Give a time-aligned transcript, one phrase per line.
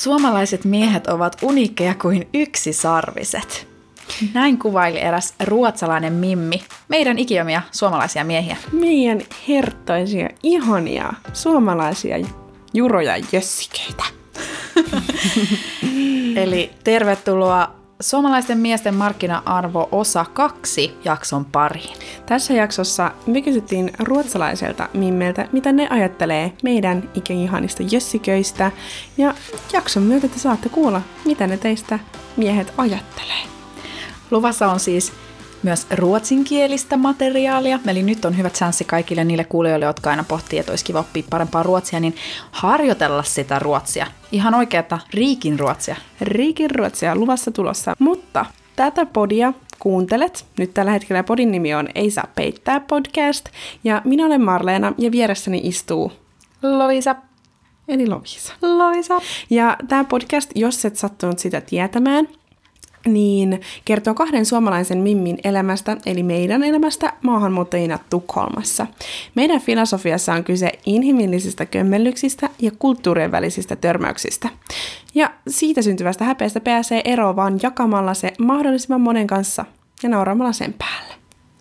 [0.00, 3.68] Suomalaiset miehet ovat uniikkeja kuin yksisarviset.
[4.34, 8.56] Näin kuvaili eräs ruotsalainen mimmi meidän ikiomia suomalaisia miehiä.
[8.72, 12.16] Meidän herttaisia, ihania suomalaisia
[12.74, 14.04] juroja jössikeitä.
[16.42, 21.96] Eli tervetuloa Suomalaisten miesten markkina-arvo osa kaksi jakson pariin.
[22.26, 28.70] Tässä jaksossa me kysyttiin ruotsalaiselta mimmeltä, mitä ne ajattelee meidän ikäihanista jössiköistä.
[29.18, 29.34] Ja
[29.72, 31.98] jakson myötä te saatte kuulla, mitä ne teistä
[32.36, 33.42] miehet ajattelee.
[34.30, 35.12] Luvassa on siis
[35.62, 40.72] myös ruotsinkielistä materiaalia, eli nyt on hyvät chanssi kaikille niille kuulijoille, jotka aina pohtii, että
[40.72, 42.14] olisi kiva oppia parempaa ruotsia, niin
[42.50, 44.06] harjoitella sitä ruotsia.
[44.32, 45.96] Ihan oikeata riikin ruotsia.
[46.20, 47.94] Riikin ruotsia luvassa tulossa.
[47.98, 48.46] Mutta
[48.76, 50.46] tätä podia kuuntelet.
[50.58, 53.46] Nyt tällä hetkellä podin nimi on Ei saa peittää podcast.
[53.84, 56.12] Ja minä olen Marleena ja vieressäni istuu
[56.62, 57.16] Lovisa.
[57.88, 58.52] Eli Lovisa.
[58.62, 59.20] Lovisa.
[59.50, 62.28] Ja tämä podcast, jos et sattunut sitä tietämään,
[63.06, 68.86] niin kertoo kahden suomalaisen Mimmin elämästä, eli meidän elämästä maahanmuuttajina Tukholmassa.
[69.34, 74.48] Meidän filosofiassa on kyse inhimillisistä kömmellyksistä ja kulttuurien välisistä törmäyksistä.
[75.14, 79.64] Ja siitä syntyvästä häpeästä pääsee eroon vaan jakamalla se mahdollisimman monen kanssa
[80.02, 81.14] ja nauramalla sen päälle.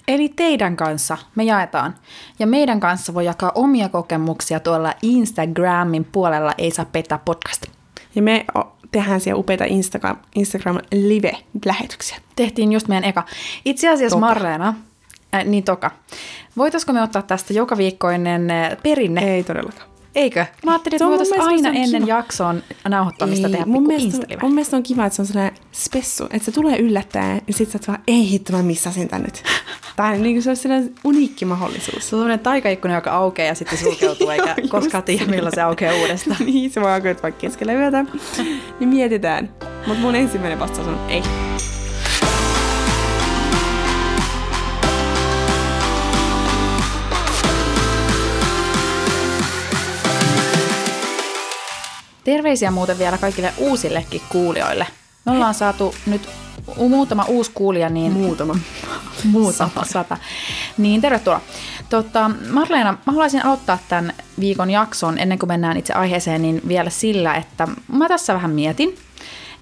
[0.07, 1.95] Eli teidän kanssa me jaetaan.
[2.39, 7.78] Ja meidän kanssa voi jakaa omia kokemuksia tuolla Instagramin puolella Ei saa pettää podcast.
[8.19, 8.45] Ja me
[8.91, 12.17] tehdään siellä upeita Instagram, Instagram live-lähetyksiä.
[12.35, 13.23] Tehtiin just meidän eka.
[13.65, 14.25] Itse asiassa toka.
[14.25, 14.73] Marleena,
[15.35, 15.91] äh, niin toka.
[16.57, 19.35] Voitaisiko me ottaa tästä joka viikkoinen äh, perinne?
[19.35, 19.89] Ei todellakaan.
[20.15, 20.45] Eikö?
[20.65, 22.17] Mä ajattelin, että voitaisiin aina ennen kiva.
[22.17, 26.23] jakson nauhoittamista ei, tehdä mun mielestä, mun mielestä on kiva, että se on sellainen spessu,
[26.23, 29.43] että se tulee yllättäen ja sit sä oot vaan, ei hitto, mä missasin tän nyt.
[29.99, 32.09] Tai niin kuin se olisi sellainen uniikki mahdollisuus.
[32.09, 35.95] Se on sellainen taikaikkuna, joka aukeaa ja sitten sulkeutuu, eikä koskaan tiedä, milloin se aukeaa
[35.95, 36.37] uudestaan.
[36.45, 38.05] niin, se voi aukeaa vaikka keskellä yötä.
[38.79, 39.49] niin mietitään.
[39.87, 41.23] Mutta mun ensimmäinen vastaus on ei.
[52.23, 54.87] Terveisiä muuten vielä kaikille uusillekin kuulijoille.
[55.25, 56.29] Me ollaan saatu nyt
[56.89, 58.11] muutama uusi kuulija, niin...
[58.11, 58.55] Muutama.
[59.31, 59.69] muutama.
[59.69, 59.85] Sata.
[59.85, 60.17] Sata.
[60.77, 61.41] Niin, tervetuloa.
[61.89, 66.89] Totta, Marleena, mä haluaisin aloittaa tämän viikon jakson, ennen kuin mennään itse aiheeseen, niin vielä
[66.89, 68.95] sillä, että mä tässä vähän mietin,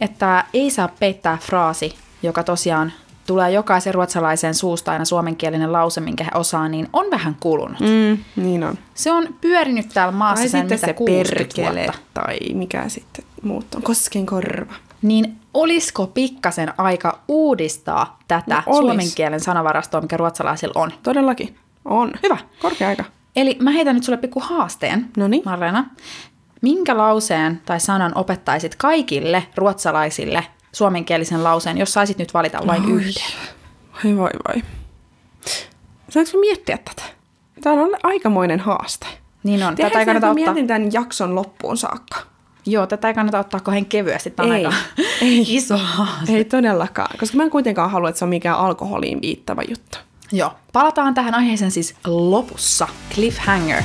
[0.02, 2.94] että ei saa peittää fraasi, joka tosiaan
[3.28, 7.80] tulee jokaisen ruotsalaisen suusta aina suomenkielinen lause, minkä he osaa, niin on vähän kulunut.
[7.80, 8.78] Mm, niin on.
[8.94, 12.00] Se on pyörinyt täällä maassa tai sen sitten mitä se 60 perkele, vuotta.
[12.13, 13.81] tai mikä sitten muut on.
[13.81, 14.74] Kosken korva.
[15.02, 18.78] Niin olisiko pikkasen aika uudistaa tätä No olis.
[18.78, 20.91] suomen kielen sanavarastoa, mikä ruotsalaisilla on?
[21.03, 21.56] Todellakin.
[21.85, 22.12] On.
[22.23, 22.38] Hyvä.
[22.62, 23.03] Korkea aika.
[23.35, 25.41] Eli mä heitän nyt sulle pikku haasteen, Noniin.
[25.45, 25.85] Marlena.
[26.62, 32.91] Minkä lauseen tai sanan opettaisit kaikille ruotsalaisille suomenkielisen lauseen, jos saisit nyt valita vain Oi.
[32.91, 33.24] yhden?
[34.03, 34.63] Voi voi voi.
[36.09, 37.03] Saanko mä miettiä tätä?
[37.62, 39.07] Tämä on aikamoinen haaste.
[39.44, 39.75] Niin on.
[39.75, 42.18] Tiedätkö, tätä ei kannata ottaa, mietin tämän jakson loppuun saakka.
[42.68, 44.30] Joo, tätä ei kannata ottaa kohden kevyesti.
[44.30, 44.66] Tämä on Ei.
[44.66, 44.78] aika
[45.22, 45.56] Ei.
[45.56, 46.34] iso haaste.
[46.34, 49.98] Ei todellakaan, koska mä en kuitenkaan halua, että se on mikään alkoholiin viittava juttu.
[50.32, 50.54] Joo.
[50.74, 52.88] Palataan tähän aiheeseen siis lopussa.
[53.14, 53.84] Cliffhanger.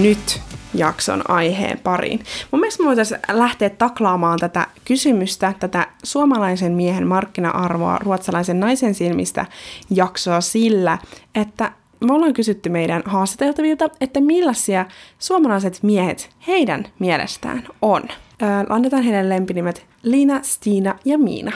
[0.00, 0.40] Nyt
[0.74, 2.24] jakson aiheen pariin.
[2.50, 9.46] Mun mielestä me voitaisiin lähteä taklaamaan tätä kysymystä, tätä suomalaisen miehen markkina-arvoa ruotsalaisen naisen silmistä
[9.90, 10.98] jaksoa sillä,
[11.34, 11.72] että
[12.06, 14.86] me ollaan kysytty meidän haastateltavilta, että millaisia
[15.18, 18.02] suomalaiset miehet heidän mielestään on.
[18.42, 21.52] Öö, annetaan heidän lempinimet Liina, Stiina ja Miina.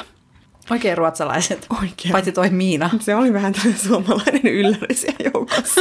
[0.71, 1.67] Oikein ruotsalaiset.
[1.81, 2.13] Oikein.
[2.13, 2.91] Paitsi toi Miina.
[3.01, 5.81] Se oli vähän tämmöinen suomalainen ylläri siellä joukossa.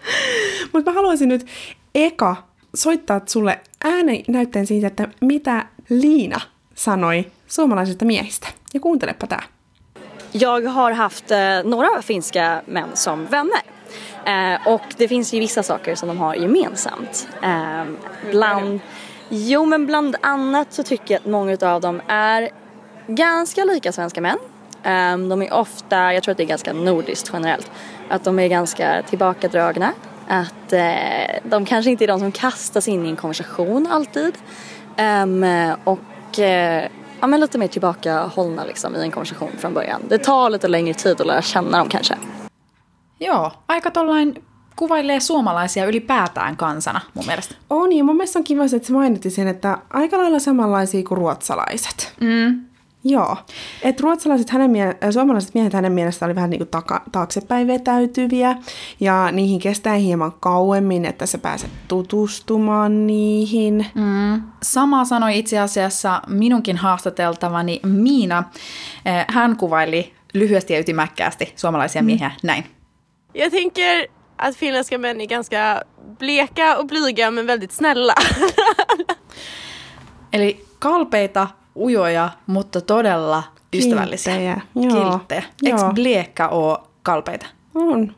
[0.72, 1.46] Mutta mä haluaisin nyt
[1.94, 2.36] eka
[2.74, 6.40] soittaa sulle ääninäytteen siitä, että mitä Liina
[6.74, 8.48] sanoi suomalaisista miehistä.
[8.74, 9.42] Ja kuuntelepa tää.
[10.32, 13.75] Jag har haft eh, några finska män som vänner.
[14.26, 17.28] Eh, och det finns ju vissa saker som de har gemensamt.
[17.42, 17.84] Eh,
[18.30, 18.80] bland,
[19.28, 22.50] jo men bland annat så tycker jag att många av dem är
[23.06, 24.38] ganska lika svenska män.
[24.82, 27.70] Eh, de är ofta, jag tror att det är ganska nordiskt generellt,
[28.08, 29.92] att de är ganska tillbakadragna.
[30.28, 34.34] Att eh, de kanske inte är de som kastas in i en konversation alltid.
[34.96, 35.44] Ehm,
[35.84, 36.88] och eh,
[37.20, 40.02] ja, men lite mer tillbakahållna liksom, i en konversation från början.
[40.08, 42.16] Det tar lite längre tid att lära känna dem kanske.
[43.20, 44.44] Joo, aika tollain
[44.76, 47.54] kuvailee suomalaisia ylipäätään kansana mun mielestä.
[47.70, 52.14] On, ja mun mielestä on kiva, että sä sen, että aika lailla samanlaisia kuin ruotsalaiset.
[52.20, 52.60] Mm.
[53.04, 53.36] Joo.
[53.82, 57.66] Että ruotsalaiset hänen mie- äh, suomalaiset miehet hänen mielestä oli vähän niin kuin taka- taaksepäin
[57.66, 58.56] vetäytyviä
[59.00, 63.86] ja niihin kestää hieman kauemmin, että sä pääset tutustumaan niihin.
[63.94, 64.42] Mm.
[64.62, 68.44] Sama sanoi itse asiassa minunkin haastateltavani Miina.
[69.04, 72.75] Eh, Hän kuvaili lyhyesti ja ytimäkkäästi suomalaisia miehiä näin.
[73.38, 74.06] Jag tänker
[74.36, 75.82] att finländska män är ganska
[76.18, 78.14] bleka och blyga men väldigt snälla.
[80.32, 83.42] Eli kalpeita, ujoja, mutta todella
[83.74, 84.60] ystävällisiä.
[84.74, 85.10] Kilttejä.
[85.10, 85.42] Kilttejä.
[85.64, 85.92] Eikö Joo.
[85.92, 87.46] bliekka ole kalpeita?
[87.74, 88.14] On.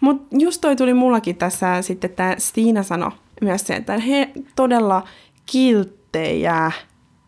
[0.00, 3.10] Mutta just toi tuli mullakin tässä sitten, tämä Stiina sanoi
[3.40, 5.02] myös se, että he todella
[5.46, 6.72] kilttejä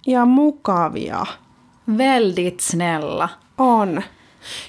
[0.06, 1.26] ja mukavia
[1.98, 3.28] Väldigt snälla.
[3.58, 4.02] on.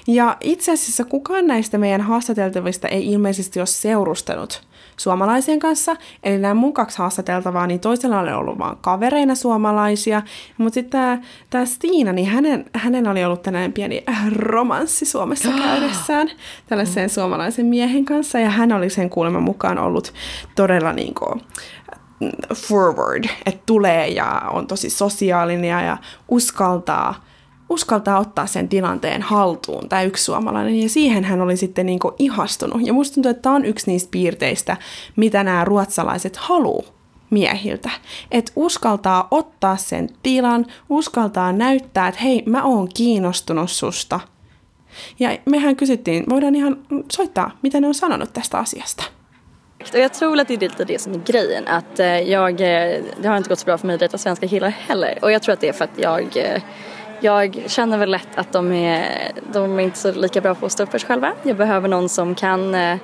[0.06, 4.62] Ja itse asiassa kukaan näistä meidän haastateltavista ei ilmeisesti ole seurustanut
[4.96, 5.96] suomalaisien kanssa.
[6.22, 10.22] Eli nämä mun kaksi haastateltavaa, niin toisella oli ollut vaan kavereina suomalaisia.
[10.58, 11.18] Mutta sitten tämä,
[11.50, 14.04] tämä Stiina, niin hänen, hänellä oli ollut tänään pieni
[14.36, 16.30] romanssi Suomessa käydessään
[16.66, 18.38] tällaisen suomalaisen miehen kanssa.
[18.38, 20.12] Ja hän oli sen kuuleman mukaan ollut
[20.56, 21.40] todella niin kuin,
[22.54, 25.96] forward, että tulee ja on tosi sosiaalinen ja
[26.28, 27.24] uskaltaa,
[27.74, 32.86] uskaltaa ottaa sen tilanteen haltuun, tämä yksi suomalainen, ja siihen hän oli sitten niin ihastunut.
[32.86, 34.76] Ja musta tuntuu, että tämä on yksi niistä piirteistä,
[35.16, 36.84] mitä nämä ruotsalaiset haluu
[37.30, 37.90] miehiltä.
[38.30, 44.20] Että uskaltaa ottaa sen tilan, uskaltaa näyttää, että hei, mä oon kiinnostunut susta.
[45.18, 46.76] Ja mehän kysyttiin, voidaan ihan
[47.12, 49.04] soittaa, mitä ne on sanonut tästä asiasta.
[49.92, 51.68] Och jag tror att det är lite det som är grejen.
[51.68, 54.48] Att eh, jag, eh, det har inte gått så bra för mig att dejta svenska
[54.48, 55.18] killar heller.
[55.22, 56.62] Och jag tror att det är för att jag, eh,
[57.24, 60.72] jag känner väl lätt att de är, de är inte så lika bra på att
[60.72, 61.32] stå upp för sig själva.
[61.42, 62.96] Jag behöver någon som kan, eh,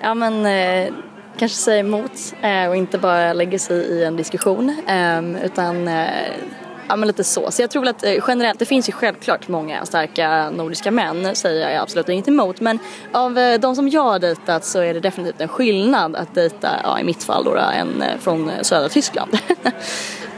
[0.00, 0.92] ja men eh,
[1.38, 4.68] kanske säga emot eh, och inte bara lägga sig i en diskussion.
[4.86, 6.06] Eh, utan eh,
[6.90, 7.50] Ja men lite så.
[7.50, 11.36] Så jag tror väl att eh, generellt, det finns ju självklart många starka nordiska män,
[11.36, 12.60] säger jag absolut inget emot.
[12.60, 12.78] Men
[13.12, 16.68] av eh, de som jag har dejtat så är det definitivt en skillnad att dejta,
[16.82, 19.38] ja i mitt fall då, en eh, från eh, södra Tyskland.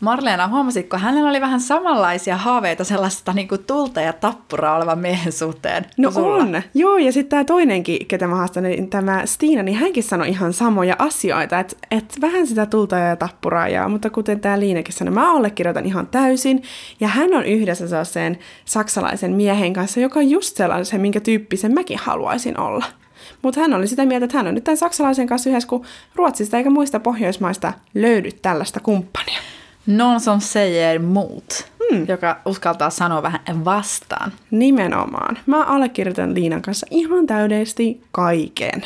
[0.00, 5.32] Marleena, huomasitko, hänellä oli vähän samanlaisia haaveita sellaista niin kuin tulta ja tappuraa olevan miehen
[5.32, 6.34] suhteen No sulla?
[6.34, 10.28] on, joo, ja sitten tämä toinenkin, ketä mä haastan, niin tämä Stiina, niin hänkin sanoi
[10.28, 14.94] ihan samoja asioita, että et vähän sitä tulta ja tappuraa, ja, mutta kuten tämä Liinekin
[14.94, 16.62] sanoi, mä allekirjoitan ihan täysin,
[17.00, 21.98] ja hän on yhdessä sellaisen saksalaisen miehen kanssa, joka on just sellaisen, minkä tyyppisen mäkin
[21.98, 22.84] haluaisin olla.
[23.42, 26.56] Mutta hän oli sitä mieltä, että hän on nyt tämän saksalaisen kanssa yhdessä, kun Ruotsista
[26.56, 29.38] eikä muista Pohjoismaista löydy tällaista kumppania.
[29.86, 31.70] Någon som säger mot,
[32.08, 34.32] joka uskaltaa sanoa vähän vastaan.
[34.50, 35.38] Nimenomaan.
[35.46, 38.82] Mä allekirjoitan Liinan kanssa ihan täydellisesti kaiken.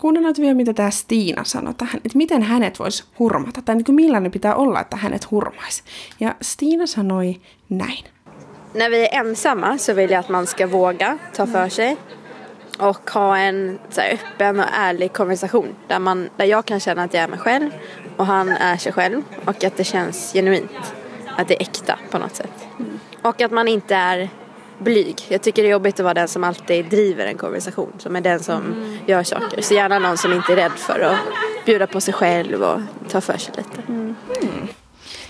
[0.00, 3.96] Kuunnellaan vielä, mitä tämä Stiina sanoi tähän, että miten hänet voisi hurmata, tai niin kuin
[3.96, 5.82] millainen pitää olla, että hänet hurmaisi.
[6.20, 8.04] Ja Stiina sanoi näin.
[8.74, 11.96] När vi är ensamma så vill jag att man ska våga ta för sig
[12.78, 17.02] och ha en så här, öppen och ärlig konversation där, man, där jag kan känna
[17.02, 17.70] att jag är mig själv
[18.16, 20.94] och han är sig själv och att det känns genuint.
[21.36, 22.66] Att det är äkta på något sätt.
[23.22, 24.28] Och att man inte är
[24.78, 25.26] blyg.
[25.28, 27.92] Jag tycker det är jobbigt att vara den som alltid driver en konversation.
[27.98, 28.62] Som är den som
[29.06, 29.62] gör saker.
[29.62, 31.18] Så gärna någon som inte är rädd för att
[31.66, 33.82] bjuda på sig själv och ta för sig lite.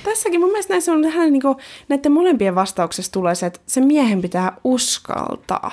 [0.05, 1.57] Tässäkin mun mielestä näissä on tähän, niin kuin,
[1.89, 5.73] näiden molempien vastauksessa tulee se, että se miehen pitää uskaltaa.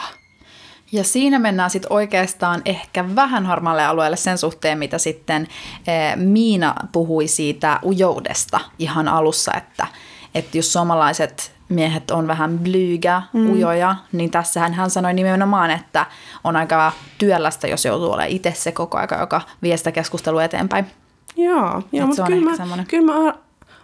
[0.92, 5.48] Ja siinä mennään sitten oikeastaan ehkä vähän harmaalle alueelle sen suhteen, mitä sitten
[5.88, 9.88] eh, Miina puhui siitä ujoudesta ihan alussa, että,
[10.36, 13.52] että jos suomalaiset miehet on vähän blyga, mm.
[13.52, 16.06] ujoja, niin tässähän hän sanoi nimenomaan, että
[16.44, 20.86] on aika työlästä, jos joutuu olemaan itse se koko aika, joka vie sitä keskustelua eteenpäin.
[21.38, 22.86] Joo, joo mutta kyllä ehkä mä, semmoinen.
[22.86, 23.34] kyllä mä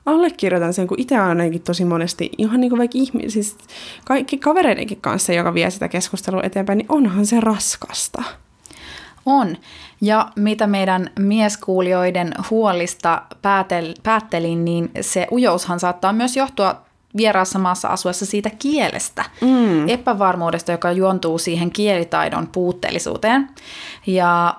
[0.07, 3.57] allekirjoitan sen, kun itse ainakin tosi monesti, ihan niin kuin vaikka ihmi, siis
[4.05, 8.23] kaikki kavereidenkin kanssa, joka vie sitä keskustelua eteenpäin, niin onhan se raskasta.
[9.25, 9.57] On.
[10.01, 16.81] Ja mitä meidän mieskuulijoiden huolista päätel, päättelin, niin se ujoushan saattaa myös johtua
[17.17, 19.89] vieraassa maassa asuessa siitä kielestä, mm.
[19.89, 23.49] epävarmuudesta, joka juontuu siihen kielitaidon puutteellisuuteen.
[24.07, 24.55] Ja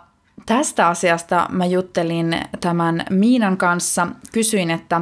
[0.48, 4.06] tästä asiasta mä juttelin tämän Miinan kanssa.
[4.32, 4.98] Kysyin, että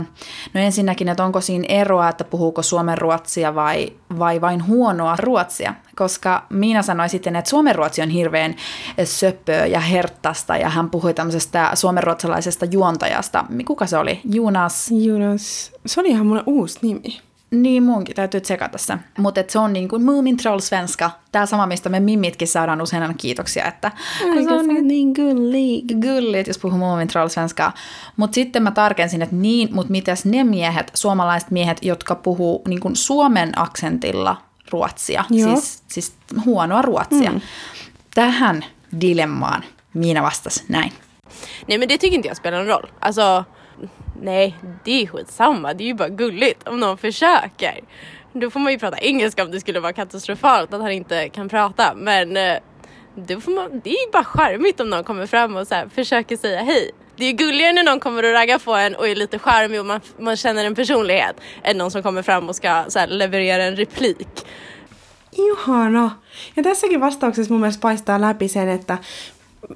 [0.55, 5.75] no ensinnäkin, että onko siinä eroa, että puhuuko suomen ruotsia vai, vai vain huonoa ruotsia.
[5.97, 8.55] Koska Miina sanoi sitten, että suomen ruotsi on hirveän
[9.05, 13.45] söpöä ja herttasta ja hän puhui tämmöisestä suomenruotsalaisesta juontajasta.
[13.67, 14.21] Kuka se oli?
[14.31, 17.26] Jonas Jonas, se oli ihan mulle uusi nimi.
[17.51, 18.99] Niin munkin täytyy tsekata se.
[19.19, 21.11] Mutta se on niin kuin Moomin Troll svenska.
[21.33, 25.13] Tää sama, mistä me mimmitkin saadaan usein aina kiitoksia, että kun se on niin, niin
[25.13, 25.83] gulli.
[26.01, 27.75] gulli, jos puhuu Moomin Troll svenskaa.
[28.17, 32.81] Mutta sitten mä tarkensin, että niin, mutta mitäs ne miehet, suomalaiset miehet, jotka puhuu niin
[32.81, 34.37] kuin suomen aksentilla
[34.71, 35.57] ruotsia, Joo.
[35.57, 37.31] siis, siis huonoa ruotsia.
[37.31, 37.41] Mm.
[38.15, 38.65] Tähän
[39.01, 40.93] dilemmaan Miina vastasi näin.
[41.69, 42.91] Nej men det tycker inte jag spelar någon roll.
[43.01, 43.45] Alltså,
[44.23, 44.55] nej
[44.85, 45.75] det är skitsamma.
[45.75, 47.81] Det är ju bara gulligt om någon försöker.
[48.33, 51.49] Då får man ju prata engelska om det skulle vara katastrofalt att han inte kan
[51.49, 51.95] prata.
[51.95, 52.59] Men eh,
[53.15, 55.89] då får man, det är ju bara charmigt om någon kommer fram och så här,
[55.89, 56.91] försöker säga hej.
[57.17, 59.81] Det är ju gulligare när någon kommer och raggar på en och är lite charmig
[59.81, 63.07] och man, man känner en personlighet än någon som kommer fram och ska så här,
[63.07, 64.47] leverera en replik.
[65.33, 66.11] Ihana.
[66.55, 68.99] Ja tässäkin vastauksessa mun mielestä paistaa läpi sen, että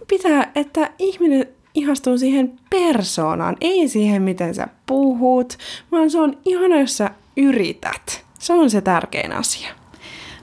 [0.08, 5.58] pitää, että ihminen ihastuu siihen persoonaan, ei siihen, miten sä puhut,
[5.92, 8.24] vaan se on ihana, jos sä yrität.
[8.38, 9.68] Se on se tärkein asia.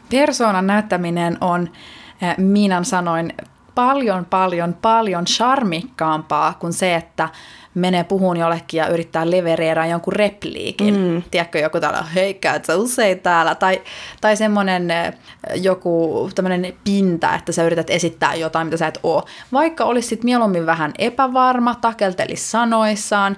[0.10, 1.70] Persoonan näyttäminen on,
[2.22, 3.34] eh, Miinan sanoin,
[3.76, 7.30] paljon, paljon, paljon charmikkaampaa kuin se, että
[7.78, 10.98] menee puhuun jollekin ja yrittää levereera jonkun repliikin.
[10.98, 11.24] Mm.
[11.32, 13.56] Tiedätkö, joku täällä, hei, käyt sä usein täällä?
[13.56, 13.82] Tai,
[14.22, 15.14] tai semmoinen eh,
[15.56, 19.26] joku tämmöinen pinta, että sä yrität esittää jotain, mitä sä et oo.
[19.54, 23.38] Vaikka olisit mieluummin vähän epävarma, takeltelis sanoissaan,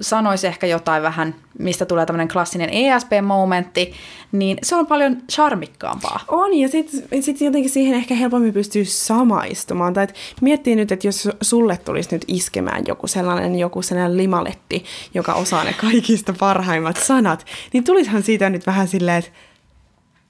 [0.00, 3.92] sanoisi ehkä jotain vähän, mistä tulee tämmöinen klassinen ESP-momentti,
[4.32, 6.20] niin se on paljon charmikkaampaa.
[6.28, 9.94] On, ja sitten sit jotenkin siihen ehkä helpommin pystyy samaistumaan.
[9.94, 14.84] Tai et miettii nyt, että jos sulle tulisi nyt iskemään joku sellainen, joku sellainen limaleppi,
[15.14, 19.30] joka osaa ne kaikista parhaimmat sanat, niin tulishan siitä nyt vähän silleen, että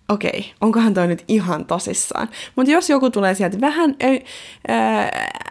[0.08, 2.28] okei, onkohan toi nyt ihan tosissaan.
[2.56, 4.20] Mutta jos joku tulee sieltä vähän ö, ö,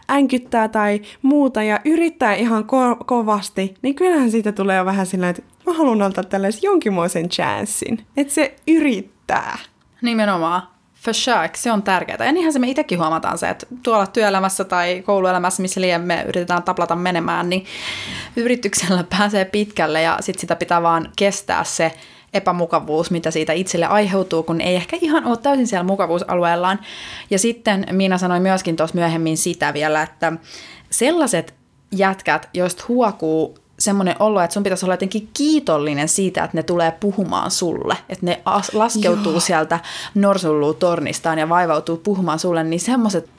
[0.10, 5.42] änkyttää tai muuta ja yrittää ihan ko- kovasti, niin kyllähän siitä tulee vähän sillä, että
[5.66, 8.06] mä haluan antaa tällaisen jonkinmoisen chanssin.
[8.18, 9.58] Että se yrittää.
[10.02, 10.62] Nimenomaan.
[10.96, 12.26] Försök, se on tärkeää.
[12.26, 16.26] Ja niinhän se me itsekin huomataan se, että tuolla työelämässä tai kouluelämässä, missä liian me
[16.28, 17.66] yritetään taplata menemään, niin
[18.36, 21.92] yrityksellä pääsee pitkälle ja sitten sitä pitää vaan kestää se
[22.36, 26.80] epämukavuus, mitä siitä itselle aiheutuu, kun ei ehkä ihan ole täysin siellä mukavuusalueellaan.
[27.30, 30.34] Ja sitten Miina sanoi myöskin tuossa myöhemmin sitä vielä, että
[30.90, 31.54] sellaiset
[31.92, 36.92] jätkät, joista huokuu semmoinen olo, että sun pitäisi olla jotenkin kiitollinen siitä, että ne tulee
[36.92, 37.98] puhumaan sulle.
[38.10, 39.40] Että ne as- laskeutuu Joo.
[39.40, 39.80] sieltä
[40.16, 43.30] norsulluu tornistaan ja vaivautuu puhumaan sulle, niin semmoiset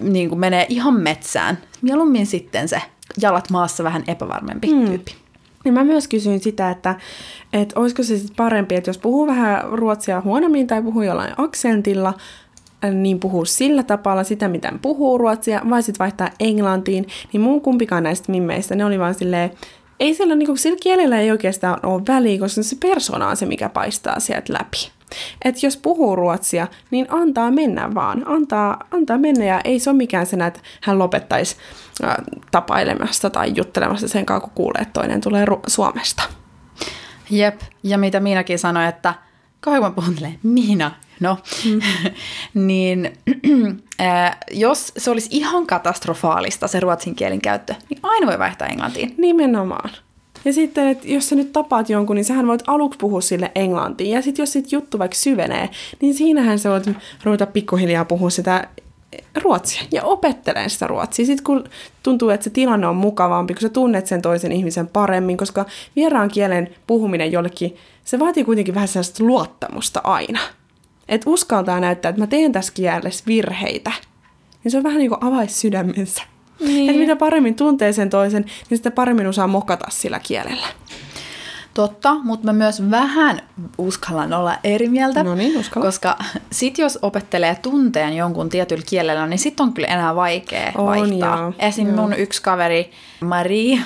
[0.00, 1.58] niin menee ihan metsään.
[1.82, 2.82] Mieluummin sitten se
[3.20, 4.86] jalat maassa vähän epävarmempi mm.
[4.86, 5.23] tyyppi.
[5.64, 6.94] Niin mä myös kysyin sitä, että,
[7.52, 12.14] että olisiko se sitten parempi, että jos puhuu vähän ruotsia huonommin tai puhuu jollain aksentilla,
[12.92, 18.02] niin puhuu sillä tapalla sitä, miten puhuu ruotsia, vai sitten vaihtaa englantiin, niin mun kumpikaan
[18.02, 19.50] näistä mimmeistä, ne oli vaan silleen,
[20.00, 23.46] ei sillä, niin kuin, sillä kielellä ei oikeastaan ole väliä, koska se persona on se,
[23.46, 24.93] mikä paistaa sieltä läpi.
[25.44, 28.22] Että jos puhuu ruotsia, niin antaa mennä vaan.
[28.26, 31.56] Antaa, antaa mennä ja ei se ole mikään sen, että hän lopettaisi
[32.04, 32.14] äh,
[32.50, 36.22] tapailemasta tai juttelemasta sen kanssa, kun kuulee, että toinen tulee Ru- Suomesta.
[37.30, 39.14] Jep, ja mitä Miinakin sanoi, että
[39.60, 41.80] kauan puhun Miina, no, mm.
[42.66, 43.12] niin
[44.00, 49.14] äh, jos se olisi ihan katastrofaalista se ruotsin kielen käyttö, niin aina voi vaihtaa englantiin.
[49.18, 49.90] Nimenomaan.
[50.44, 54.10] Ja sitten, että jos sä nyt tapaat jonkun, niin sähän voit aluksi puhua sille englantiin.
[54.10, 55.70] Ja sitten jos sit juttu vaikka syvenee,
[56.00, 56.90] niin siinähän sä voit
[57.24, 58.68] ruveta pikkuhiljaa puhua sitä
[59.42, 61.26] ruotsia ja opettelee sitä ruotsia.
[61.26, 61.64] Sitten kun
[62.02, 66.28] tuntuu, että se tilanne on mukavampi, kun sä tunnet sen toisen ihmisen paremmin, koska vieraan
[66.28, 70.40] kielen puhuminen jollekin, se vaatii kuitenkin vähän sellaista luottamusta aina.
[71.08, 73.92] Että uskaltaa näyttää, että mä teen tässä kielessä virheitä.
[74.64, 76.33] Niin se on vähän niin kuin avaisi sydämensä.
[76.60, 76.90] Niin.
[76.90, 80.66] Että mitä paremmin tuntee sen toisen, niin sitä paremmin osaa mokata sillä kielellä.
[81.74, 83.40] Totta, mutta mä myös vähän
[83.78, 85.22] uskallan olla eri mieltä.
[85.22, 85.86] No niin, uskalla.
[85.86, 86.18] Koska
[86.52, 91.38] sit jos opettelee tunteen jonkun tietyllä kielellä, niin sit on kyllä enää vaikea On, vaihtaa.
[91.38, 91.86] joo, Esim.
[91.88, 91.96] joo.
[91.96, 93.78] mun yksi kaveri, Marie,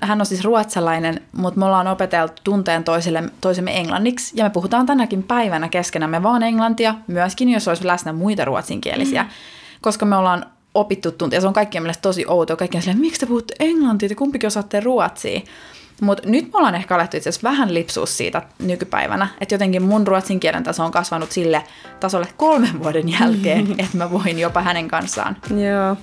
[0.00, 4.32] hän on siis ruotsalainen, mutta me ollaan opeteltu tunteen toiselle, toisemme englanniksi.
[4.36, 9.22] Ja me puhutaan tänäkin päivänä keskenämme vaan englantia, myöskin jos olisi läsnä muita ruotsinkielisiä.
[9.22, 9.28] Mm.
[9.80, 11.40] Koska me ollaan opittu tuntia.
[11.40, 12.56] Se on kaikkien mielestä tosi outoa.
[12.56, 15.40] Kaikkien silleen, miksi te puhutte englantia, te kumpikin osaatte ruotsia.
[16.00, 20.06] Mutta nyt me ollaan ehkä alettu itse asiassa vähän lipsua siitä nykypäivänä, että jotenkin mun
[20.06, 21.64] ruotsin kielen taso on kasvanut sille
[22.00, 25.36] tasolle kolmen vuoden jälkeen, että mä voin jopa hänen kanssaan.
[25.50, 25.96] Joo,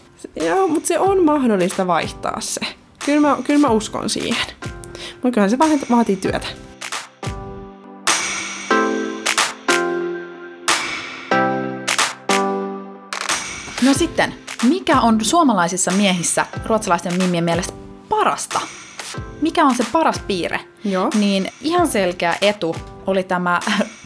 [0.48, 2.62] Joo mutta se on mahdollista vaihtaa se.
[3.06, 4.48] Kyllä mä, kyllä mä uskon siihen.
[5.14, 6.48] Mutta kyllähän se vähän vaatii työtä.
[13.86, 14.34] No sitten,
[14.70, 17.74] mikä on suomalaisissa miehissä ruotsalaisten mimmien mielestä
[18.10, 18.62] parasta?
[19.42, 20.60] Mikä on se paras piirre?
[20.84, 21.10] Joo.
[21.20, 22.76] Niin ihan selkeä etu
[23.08, 23.60] oli tämä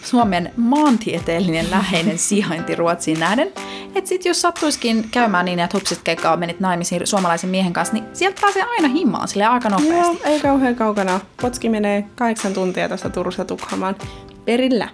[0.03, 3.51] Suomen maantieteellinen läheinen sijainti Ruotsiin nähden.
[3.95, 8.05] Että sit jos sattuisikin käymään niin, että hupsit keikkaa menit naimisiin suomalaisen miehen kanssa, niin
[8.13, 10.17] sieltä pääsee aina himmaan sille aika nopeasti.
[10.23, 11.19] Joo, ei kauhean kaukana.
[11.41, 13.95] Potski menee kahdeksan tuntia tästä Turusta Tukholmaan
[14.45, 14.89] perillä.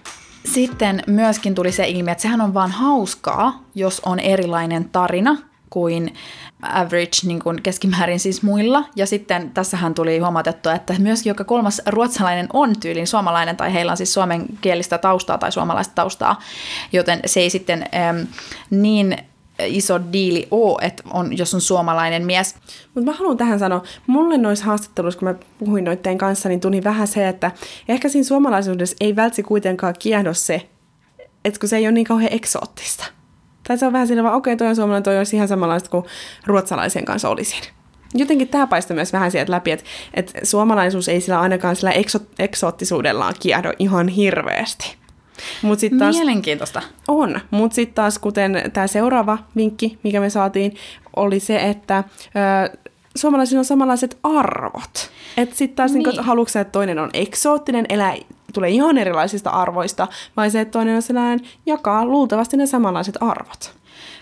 [0.46, 5.38] Sitten myöskin tuli se ilmi, että sehän on vaan hauskaa, jos on erilainen tarina
[5.76, 6.14] kuin
[6.62, 8.84] average niin kuin keskimäärin siis muilla.
[8.96, 13.92] Ja sitten tässähän tuli huomautettu, että myös joka kolmas ruotsalainen on tyylin suomalainen tai heillä
[13.92, 16.42] on siis suomenkielistä taustaa tai suomalaista taustaa,
[16.94, 18.28] joten se ei sitten äm,
[18.70, 19.18] niin
[19.60, 22.56] iso diili ole, että on, jos on suomalainen mies.
[22.94, 26.84] Mutta mä haluan tähän sanoa, mulle noissa haastatteluissa, kun mä puhuin noiden kanssa, niin tuli
[26.84, 27.52] vähän se, että
[27.90, 30.70] ehkä siinä suomalaisuudessa ei vältsi kuitenkaan kiehdo se,
[31.46, 33.06] että kun se ei ole niin kauhean eksoottista.
[33.68, 35.90] Tai se on vähän sillä vaan, okei, okay, toi on suomalainen, toi olisi ihan samanlaista
[35.90, 36.06] kuin
[36.46, 37.62] ruotsalaisen kanssa olisin.
[38.14, 42.20] Jotenkin tämä paistaa myös vähän sieltä läpi, että, että suomalaisuus ei sillä ainakaan sillä ekso,
[42.40, 44.96] eksoottisuudellaan kiehdo ihan hirveästi.
[45.62, 46.82] Mut sit taas, Mielenkiintoista.
[47.08, 50.76] On, mutta sitten taas kuten tämä seuraava vinkki, mikä me saatiin,
[51.16, 52.04] oli se, että
[52.74, 52.78] ö,
[53.16, 55.12] suomalaisilla on samanlaiset arvot.
[55.38, 56.04] Että sitten taas niin.
[56.04, 58.16] Niin, haluatko että toinen on eksoottinen, elää,
[58.56, 60.08] tulee ihan erilaisista arvoista,
[60.38, 63.74] vai se, että toinen on sellainen, jakaa luultavasti ne samanlaiset arvot.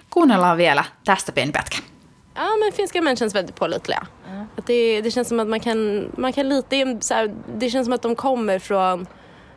[0.09, 1.77] Kuunnellaan vielä tästä pieni pätkä.
[2.35, 4.05] Ja, men finska män känns väldigt pålitliga.
[4.31, 4.41] Mm.
[4.57, 7.69] Att det, det känns som att man kan, man kan lita in, så här, det
[7.69, 9.07] känns som att de kommer från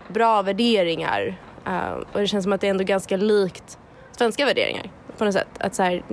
[0.08, 1.38] bra värderingar.
[1.66, 3.78] Uh, och det känns som att det är ändå ganska likt
[4.12, 5.48] svenska värderingar på något sätt.
[5.60, 6.04] Att så här,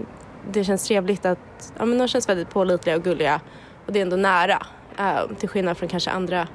[0.52, 3.42] det känns trevligt att, ja men de känns väldigt pålitliga och gulliga
[3.86, 4.62] och det är ändå nära.
[5.00, 6.48] Uh, till skillnad från kanske andra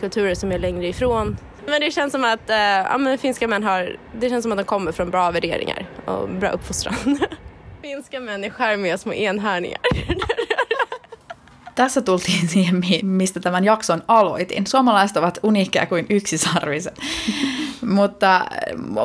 [0.00, 1.36] kulturer som är längre ifrån.
[1.66, 2.56] Men det känns som att uh,
[2.90, 6.28] ja, men finska män har, det känns som att de kommer från bra värderingar och
[6.28, 6.94] bra uppfostran.
[7.82, 9.80] finska män är charmiga små enhörningar.
[11.74, 14.66] Tässä tultiin siihen, mistä tämän jakson aloitin.
[14.66, 17.00] Suomalaiset ovat uniikkeja kuin yksisarviset.
[17.86, 18.46] Mutta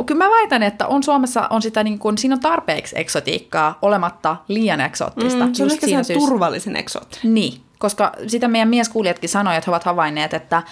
[0.06, 4.36] kyllä mä väitän, että on Suomessa on sitä niin kuin, siinä on tarpeeksi eksotiikkaa olematta
[4.48, 5.46] liian eksoottista.
[5.46, 7.20] Mm, se on ehkä turvallisen eksootti.
[7.24, 10.64] Niin, koska sitä meidän mieskuulijatkin sanoivat, että he ovat havainneet, että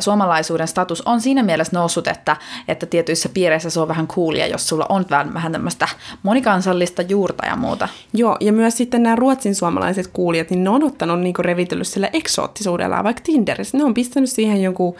[0.00, 2.36] suomalaisuuden status on siinä mielessä noussut, että,
[2.68, 5.88] että tietyissä piireissä se on vähän coolia, jos sulla on vähän tämmöistä
[6.22, 7.88] monikansallista juurta ja muuta.
[8.12, 12.10] Joo, ja myös sitten nämä ruotsin suomalaiset kuulijat, niin ne on ottanut niinku revitellyt sillä
[12.12, 13.78] eksoottisuudella, vaikka Tinderissä.
[13.78, 14.96] Ne on pistänyt siihen joku,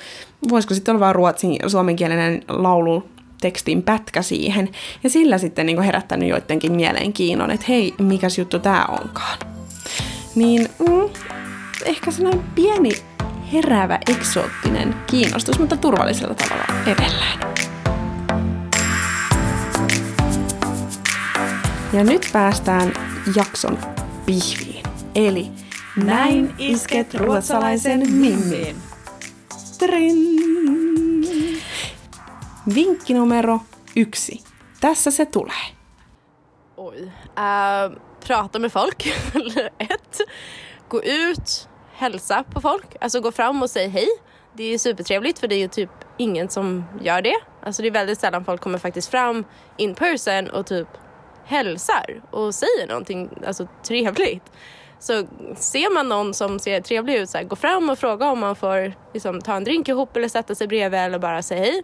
[0.48, 3.08] voisiko sitten olla vain ruotsin suomenkielinen laulu
[3.40, 4.68] tekstin pätkä siihen,
[5.04, 9.38] ja sillä sitten niin herättänyt joidenkin mielenkiinnon, että hei, mikäs juttu tämä onkaan.
[10.34, 11.10] Niin mm,
[11.82, 12.90] ehkä sellainen pieni
[13.52, 17.40] heräävä eksoottinen kiinnostus, mutta turvallisella tavalla edelleen.
[21.92, 22.92] Ja nyt päästään
[23.36, 23.78] jakson
[24.26, 24.82] pihviin.
[25.14, 25.50] Eli
[26.04, 28.76] näin isket ruotsalaisen mimmiin.
[29.78, 30.16] Trin.
[32.74, 33.60] Vinkki numero
[33.96, 34.44] yksi.
[34.80, 35.66] Tässä se tulee.
[36.76, 37.02] Oj.
[37.02, 39.06] Uh, prata med folk.
[39.90, 40.18] Ett.
[40.88, 41.68] Gå ut,
[42.00, 42.96] hälsa på folk.
[43.00, 44.08] Alltså gå fram och säg hej.
[44.54, 47.36] Det är supertrevligt för det är ju typ ingen som gör det.
[47.62, 49.44] Alltså det är väldigt sällan folk kommer faktiskt fram
[49.76, 50.88] in person och typ
[51.44, 54.52] hälsar och säger någonting alltså, trevligt.
[54.98, 58.40] Så ser man någon som ser trevlig ut, så här, gå fram och fråga om
[58.40, 61.82] man får liksom, ta en drink ihop eller sätta sig bredvid eller bara säga hej.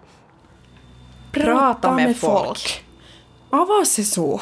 [1.33, 2.85] Prata med folk.
[3.51, 4.39] Avaa se suu.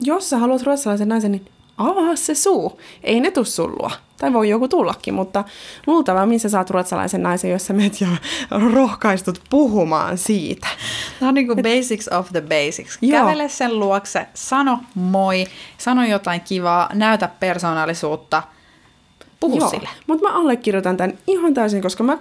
[0.00, 1.46] Jos sä haluat ruotsalaisen naisen, niin
[1.78, 2.80] avaa se suu.
[3.02, 3.90] Ei ne tuu sullua.
[4.18, 5.44] Tai voi joku tullakin, mutta
[5.86, 8.08] luultavasti sä saat ruotsalaisen naisen, jos sä menet jo
[8.72, 10.68] rohkaistut puhumaan siitä.
[11.20, 12.98] Tämä on niin kuin basics of the basics.
[13.00, 13.20] Joo.
[13.20, 15.46] Kävele sen luokse, sano moi,
[15.78, 18.42] sano jotain kivaa, näytä persoonallisuutta–
[19.40, 19.88] puhu Joo, sille.
[20.06, 22.18] Mutta mä allekirjoitan tämän ihan täysin, koska mä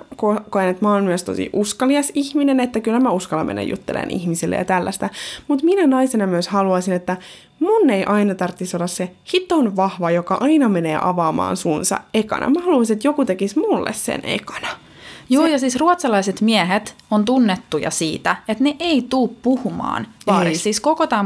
[0.50, 4.56] koen, että mä oon myös tosi uskalias ihminen, että kyllä mä uskallan mennä juttelemaan ihmisille
[4.56, 5.10] ja tällaista.
[5.48, 7.18] Mutta minä naisena myös haluaisin, että
[7.60, 12.50] mun ei aina tarvitsisi olla se hiton vahva, joka aina menee avaamaan suunsa ekana.
[12.50, 14.68] Mä haluaisin, että joku tekisi mulle sen ekana.
[15.30, 15.52] Joo, se...
[15.52, 20.64] ja siis ruotsalaiset miehet on tunnettuja siitä, että ne ei tuu puhumaan baarissa.
[20.64, 21.26] Siis koko tämän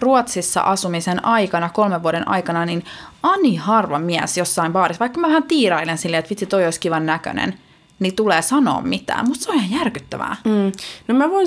[0.00, 2.84] Ruotsissa asumisen aikana, kolmen vuoden aikana, niin
[3.22, 7.06] ani harva mies jossain baarissa, vaikka mä vähän tiirailen silleen, että vitsi toi olisi kivan
[7.06, 7.58] näköinen,
[7.98, 9.28] niin tulee sanoa mitään.
[9.28, 10.36] Musta se on ihan järkyttävää.
[10.44, 10.72] Mm.
[11.08, 11.46] No mä voin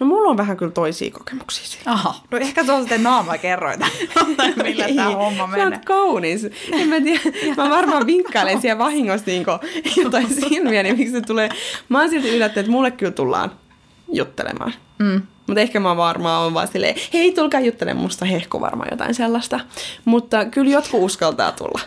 [0.00, 1.90] No mulla on vähän kyllä toisia kokemuksia siitä.
[1.90, 3.86] Aha, no ehkä se on sitten naama kerroita,
[4.62, 5.68] millä tämä homma menee.
[5.68, 6.46] Sä oot kaunis.
[6.72, 7.20] En mä tiedä,
[7.56, 9.46] mä varmaan vinkkailen siellä vahingossa niin
[9.96, 11.48] jotain silmiä, niin miksi se tulee.
[11.88, 13.50] Mä oon silti yllättänyt, että mulle kyllä tullaan
[14.12, 14.74] juttelemaan.
[14.98, 15.22] Mm.
[15.50, 19.60] Mutta ehkä mä varmaan on vaan silleen, hei tulkaa juttelemaan musta hehku varmaan jotain sellaista.
[20.04, 21.80] Mutta kyllä jotkut uskaltaa tulla.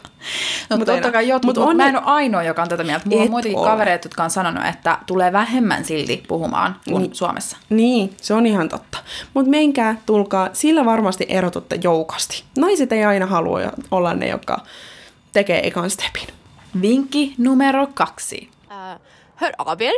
[0.70, 2.84] No Mut totta kai jotkut, mut mutta on mä en ole ainoa, joka on tätä
[2.84, 3.06] mieltä.
[3.10, 3.68] Mulla on Et muitakin ole.
[3.68, 7.16] kavereita, jotka on sanonut, että tulee vähemmän silti puhumaan kuin Niin.
[7.16, 7.58] Suomessa.
[7.70, 8.98] Niin, se on ihan totta.
[9.34, 12.44] Mutta menkää, tulkaa, sillä varmasti erotutte joukosti.
[12.58, 13.60] Naiset ei aina halua
[13.92, 14.60] olla ne, jotka
[15.34, 16.28] tekee ekan stepin.
[16.82, 18.50] Vinkki numero kaksi.
[18.68, 19.02] Uh,
[19.36, 19.94] hör av er.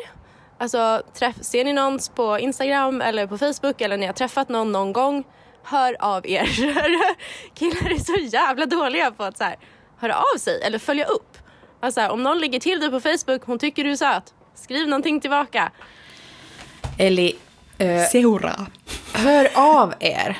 [0.58, 4.72] Alltså, träff, ser ni någon på Instagram eller på Facebook eller ni har träffat någon
[4.72, 5.24] någon gång,
[5.64, 6.46] hör av er.
[7.54, 9.56] Killar är så jävla dåliga på att så här,
[9.98, 11.38] höra av sig eller följa upp.
[11.80, 15.20] Alltså, om någon lägger till dig på Facebook, hon tycker du är söt, skriv någonting
[15.20, 15.72] tillbaka.
[16.98, 17.36] Eli
[17.82, 18.68] ö, Seuraa.
[19.14, 20.34] hör av er.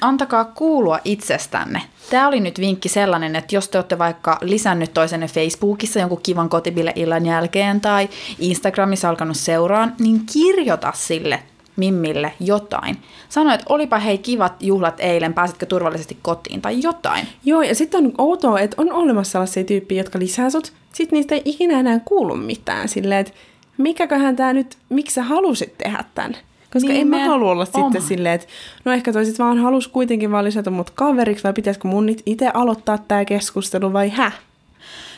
[0.00, 1.82] Antakaa kuulua itsestänne.
[2.10, 6.48] Tämä oli nyt vinkki sellainen, että jos te olette vaikka lisännyt toisenne Facebookissa jonkun kivan
[6.48, 11.42] kotibileillan jälkeen tai Instagramissa alkanut seuraan, niin kirjoita sille
[11.76, 13.02] Mimmille jotain.
[13.28, 17.26] Sano, että olipa hei kivat juhlat eilen, pääsitkö turvallisesti kotiin tai jotain.
[17.44, 20.72] Joo, ja sitten on outoa, että on olemassa sellaisia tyyppiä, jotka lisää sut.
[20.92, 22.88] Sitten niistä ei ikinä enää kuulu mitään.
[22.88, 23.32] Silleen, että
[23.78, 26.36] mikäköhän tämä nyt, miksi sä halusit tehdä tämän?
[26.72, 27.84] Koska Niin, en mä mä- halua olla oma.
[27.84, 28.46] sitten silleen, että
[28.84, 32.98] no ehkä toisit vaan halus kuitenkin vaan lisätä mut kaveriksi, vai pitäisikö mun itse aloittaa
[32.98, 34.32] tämä keskustelu vai hä?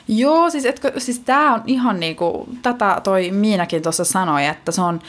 [0.08, 4.82] Joo, siis, etkö, siis tämä on ihan niinku, tätä toi Miinakin tuossa sanoi, että se
[4.82, 5.00] on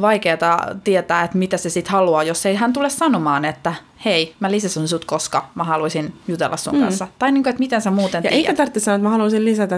[0.00, 4.50] vaikeaa tietää, että mitä se sitten haluaa, jos ei hän tule sanomaan, että hei, mä
[4.50, 6.80] lisäsin sut, koska mä haluaisin jutella sun mm.
[6.80, 7.08] kanssa.
[7.18, 8.56] Tai niinku, että miten sä muuten Ja eikä tiedät.
[8.56, 9.76] tarvitse sanoa, että mä haluaisin lisätä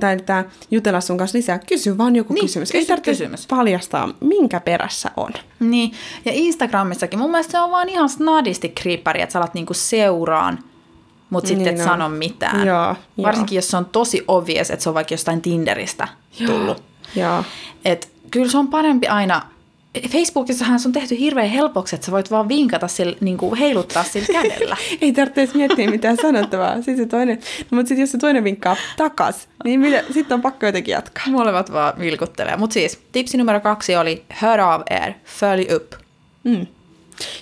[0.00, 1.58] tai että jutella sun kanssa lisää.
[1.58, 2.68] Kysy vaan joku Niin, kysymys.
[2.72, 3.46] kysy ei tarvitse kysymys.
[3.46, 5.30] paljastaa, minkä perässä on.
[5.60, 5.92] Niin,
[6.24, 10.58] ja Instagramissakin mun mielestä se on vaan ihan snadisti kriippari, että sä alat niinku seuraan,
[11.30, 11.88] mutta sitten Niin et on.
[11.88, 12.66] sano mitään.
[12.66, 16.08] Joo, Varsinkin jos se on tosi obvious, että se on vaikka jostain Tinderistä
[16.46, 16.82] tullut.
[17.16, 17.44] Joo.
[17.84, 19.42] Et kyllä se on parempi aina,
[20.08, 24.04] Facebookissahan se on tehty hirveän helpoksi, että sä voit vaan vinkata sillä, niin kuin heiluttaa
[24.04, 24.76] sillä kädellä.
[25.00, 26.74] Ei tarvitse edes miettiä mitään sanottavaa.
[26.74, 29.80] Sitten se toinen, no, mutta sitten jos se toinen vinkkaa takas, niin
[30.10, 31.24] sitten on pakko jotenkin jatkaa.
[31.26, 32.56] Molemmat vaan vilkuttelee.
[32.56, 35.92] Mutta siis, tipsi numero kaksi oli hör av er, följ upp.
[36.44, 36.66] Mm.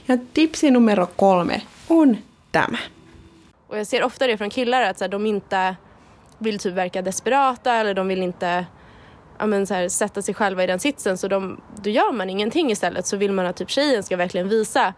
[0.08, 2.18] Ja tipsi numero kolme on
[2.52, 2.78] tämä.
[3.68, 5.76] Och jag ser ofta det från killar att så här, de inte
[6.38, 8.66] vill typ verka desperata eller de vill inte
[9.38, 12.30] ja, men, så här, sätta sig själva i den sitsen så de, då gör man
[12.30, 14.94] ingenting istället så vill man att typ tjejen ska verkligen visa.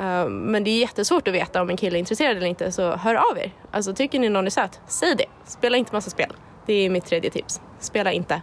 [0.00, 2.96] uh, men det är jättesvårt att veta om en kille är intresserad eller inte så
[2.96, 3.52] hör av er.
[3.70, 5.26] Alltså tycker ni någon är söt, säg det.
[5.44, 6.32] Spela inte massa spel.
[6.66, 7.60] Det är mitt tredje tips.
[7.80, 8.42] Spela inte.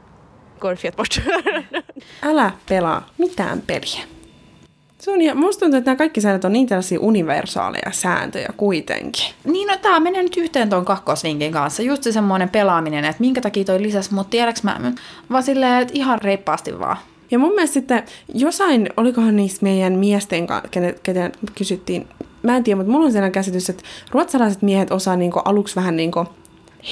[0.60, 1.22] Går fet bort.
[2.22, 4.19] Älä pelaa mitään peliä.
[5.02, 9.26] Se on ihan, musta tuntuu, että nämä kaikki säännöt on niin tällaisia universaaleja sääntöjä kuitenkin.
[9.44, 11.84] Niin, no tää menee nyt yhteen tuon kakkosvinkin kanssa.
[11.84, 14.92] Just se semmoinen pelaaminen, että minkä takia toi lisäs, mutta tiedäks mä,
[15.30, 16.98] vaan silleen, että ihan reippaasti vaan.
[17.32, 20.70] Ja mun mielestä sitten jossain, olikohan niistä meidän miesten kanssa,
[21.04, 22.08] ketä kysyttiin,
[22.44, 25.96] mä en tiedä, mutta mulla on sellainen käsitys, että ruotsalaiset miehet osaa niinku aluksi vähän
[25.96, 26.26] niinku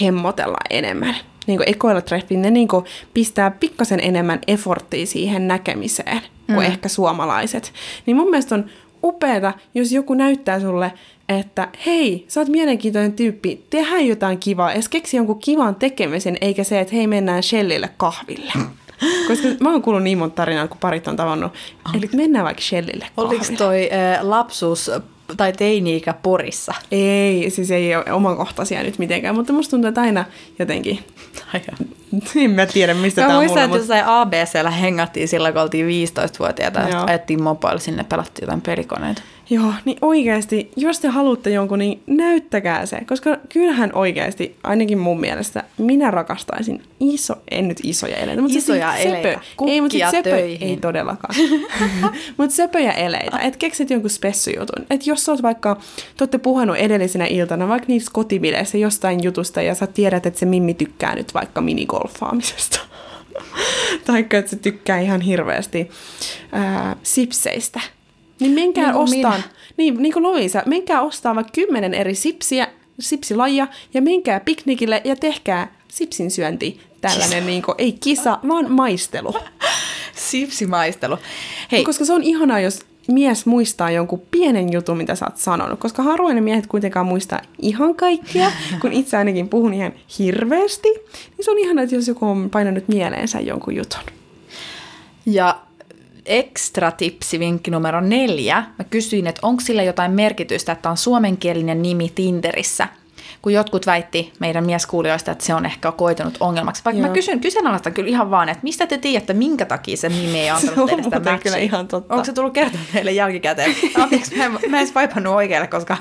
[0.01, 1.15] hemmotella enemmän.
[1.47, 6.65] Niinku ekoilla treffiin, ne niinku pistää pikkasen enemmän efforttia siihen näkemiseen kuin mm.
[6.65, 7.73] ehkä suomalaiset.
[8.05, 8.65] Niin mun mielestä on
[9.03, 10.93] upeeta, jos joku näyttää sulle,
[11.29, 16.63] että hei, sä oot mielenkiintoinen tyyppi, tehdään jotain kivaa, edes keksi jonkun kivan tekemisen, eikä
[16.63, 18.51] se, että hei, mennään Shellille kahville.
[19.27, 21.53] Koska mä oon kuullut niin monta tarinaa, kun parit on tavannut.
[21.93, 23.57] Eli mennään vaikka Shellille Oliko kahville.
[23.57, 24.91] toi äh, lapsuus
[25.37, 26.73] tai teini-ikä Porissa?
[26.91, 30.25] Ei, siis ei ole omakohtaisia nyt mitenkään, mutta musta tuntuu, että aina
[30.59, 30.99] jotenkin,
[32.35, 35.63] en mä tiedä mistä Mä tää on muistan, mulle, että jossain ABCllä hengattiin silloin, kun
[35.63, 37.03] oltiin 15-vuotiaita, ja Joo.
[37.07, 39.21] ajettiin mobile sinne, pelattiin jotain pelikoneita.
[39.49, 42.99] Joo, niin oikeasti, jos te haluatte jonkun, niin näyttäkää se.
[43.07, 48.93] Koska kyllähän oikeasti, ainakin mun mielestä, minä rakastaisin iso, en nyt isoja eleitä, mutta Isoja
[48.93, 49.29] siis eleitä.
[49.29, 50.69] Ei, mutta Kukkia siis töihin.
[50.69, 51.35] ei todellakaan.
[52.37, 53.39] mutta söpöjä eleitä.
[53.39, 54.85] Et keksit jonkun spessujutun.
[54.89, 59.61] Et jos sä oot vaikka, te ootte puhunut edellisenä iltana, vaikka niissä kotibileissä jostain jutusta,
[59.61, 62.79] ja sä tiedät, että se Mimmi tykkää nyt vaikka minigolfaamisesta.
[64.05, 65.89] Taikka, että se tykkää ihan hirveästi
[66.51, 67.79] ää, sipseistä.
[68.39, 69.43] Niin menkää Niin kuin ostaa, minä.
[69.77, 72.67] niin, niin kuin Lovisa, menkää ostaa vaikka kymmenen eri sipsiä,
[72.99, 76.79] sipsilajia ja menkää piknikille ja tehkää sipsin syönti.
[77.01, 79.33] Tällainen, niin kuin, ei kisa, vaan maistelu.
[80.15, 81.17] Sipsimaistelu.
[81.71, 85.79] Hei, Koska se on ihanaa, jos mies muistaa jonkun pienen jutun, mitä sä oot sanonut.
[85.79, 90.89] Koska harvoin ne miehet kuitenkaan muistaa ihan kaikkia, kun itse ainakin puhun ihan hirveästi.
[90.89, 93.99] Niin se on ihanaa, että jos joku on painanut mieleensä jonkun jutun.
[95.25, 95.59] Ja
[96.27, 98.63] ekstra tipsi, vinkki numero neljä.
[98.79, 102.87] Mä kysyin, että onko sillä jotain merkitystä, että on suomenkielinen nimi Tinderissä.
[103.41, 106.81] Kun jotkut väitti meidän mieskuulijoista, että se on ehkä koitunut ongelmaksi.
[106.85, 107.07] Vaikka Joo.
[107.07, 110.49] mä kysyn, kyseenalaistan kyllä ihan vaan, että mistä te tiedätte, minkä takia se Mimi ei
[110.49, 111.39] antanut on teille sitä matchia?
[111.39, 112.13] kyllä ihan totta.
[112.13, 113.75] Onko se tullut kertoa teille jälkikäteen?
[113.95, 115.97] Anteeksi, mä en, mä en vaipannut oikealle, koska,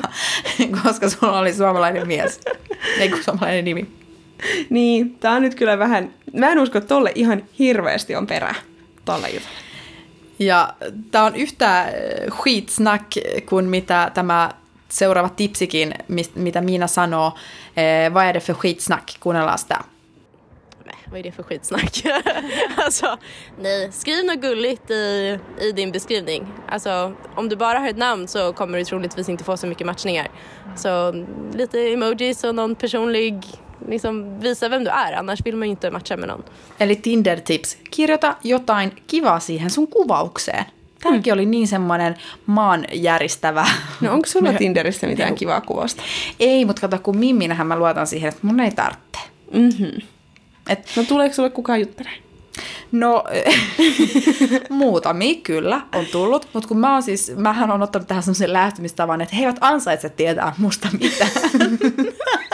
[0.82, 2.40] koska sulla oli suomalainen mies.
[2.98, 3.86] Ei kun suomalainen nimi.
[4.70, 6.14] Niin, tää on nyt kyllä vähän...
[6.32, 8.54] Mä en usko, että tolle ihan hirveästi on perää.
[9.04, 9.65] Tolle jutulle.
[10.38, 10.74] Ja
[11.10, 11.88] tämä on yhtä äh,
[12.30, 13.12] skitsnack
[13.48, 14.50] kuin mitä tämä
[14.88, 15.94] seuraava tipsikin,
[16.34, 17.32] mitä Miina sanoo.
[17.76, 19.20] Eh, vad är det för skitsnack?
[19.20, 19.84] Kuunnellaan sitä.
[20.84, 21.92] Nej, vad är det för skitsnack?
[22.76, 23.16] alltså,
[23.58, 26.46] nej, skriv något gulligt i, i din beskrivning.
[26.68, 29.86] Alltså, om du bara har ett namn så kommer du troligtvis inte få så mycket
[29.86, 30.28] matchningar.
[30.76, 31.12] Så
[31.54, 33.44] lite emojis och någon personlig,
[33.88, 35.12] liksom visa vem du är.
[35.12, 36.44] Annars vill man ju inte matcha med någon.
[36.80, 37.76] Eli Tinder-tips.
[37.90, 40.64] Kirjoita jotain kivaa siihen sun kuvaukseen.
[41.02, 42.14] Tämäkin oli niin semmoinen
[42.46, 43.66] maanjäristävä.
[44.00, 46.02] No onko sulla Tinderissä mitään kivaa kuvausta?
[46.40, 49.18] Ei, mutta kato, kun Mimminähän mä luotan siihen, että mun ei tarvitse.
[49.52, 50.00] Mhm.
[50.68, 52.12] Et, No tuleeko sulle kukaan juttelee?
[52.92, 53.24] no,
[54.70, 59.20] muutamia kyllä on tullut, mutta kun mä oon siis, mähän on ottanut tähän semmoisen lähestymistavan,
[59.20, 61.30] että he eivät ansaitse tietää musta mitään.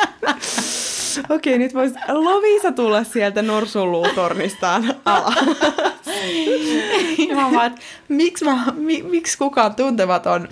[1.36, 5.34] Okei, nyt voisi Lovisa tulla sieltä norsunluutornistaan alas.
[7.28, 10.48] Ja mä vaan, että miksi, mä, mi, miksi kukaan tuntematon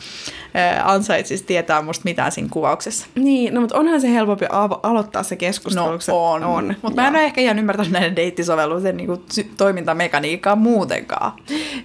[0.85, 3.07] ansaitsisi tietää musta mitään siinä kuvauksessa?
[3.15, 5.91] Niin, no mutta onhan se helpompi avo- aloittaa se keskustelu.
[5.91, 6.45] No se on.
[6.45, 6.77] on.
[6.83, 9.25] Mutta mä en ole ehkä ihan ymmärtänyt näiden deittisovellusten niinku,
[9.57, 11.33] toimintamekaniikkaa muutenkaan.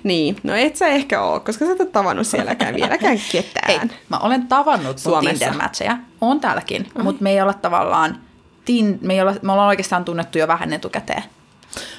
[0.04, 3.72] Niin, no et sä ehkä oo, koska sä et ole tavannut sielläkään vieläkään ketään.
[3.72, 5.46] Ei, mä olen tavannut Suomessa.
[5.46, 5.98] Tinder-matcheja.
[6.22, 8.18] On täälläkin, mutta me ei olla tavallaan,
[8.66, 11.24] tin, me, ei olla, me ollaan oikeastaan tunnettu jo vähän etukäteen.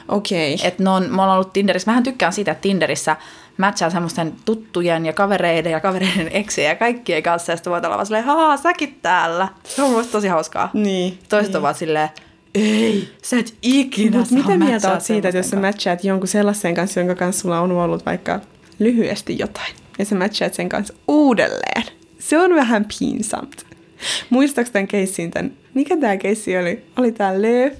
[0.08, 0.58] Okei.
[0.62, 3.16] Et ne on, me ollaan ollut Tinderissä, mähän tykkään siitä, että Tinderissä
[3.58, 7.96] matchaa semmoisten tuttujen ja kavereiden ja kavereiden eksejä ja kaikkien kanssa, ja sitten voit olla
[7.96, 9.48] vaan silleen, haa, säkin täällä.
[9.64, 10.70] Se on musta tosi hauskaa.
[10.74, 11.18] Niin.
[11.28, 12.08] Toiset on vaan silleen,
[12.54, 16.74] ei, sä et ikinä Mut mitä mieltä oot siitä, että jos sä matchaat jonkun sellaisen
[16.74, 18.40] kanssa, jonka kanssa sulla on ollut vaikka
[18.78, 21.84] lyhyesti jotain, ja sä matchaat sen kanssa uudelleen?
[22.18, 23.65] Se on vähän pinsamt.
[24.30, 25.52] Muistaaks tämän keissin tämän?
[25.74, 26.82] Mikä tämä keissi oli?
[26.96, 27.72] Oli tää Lööf.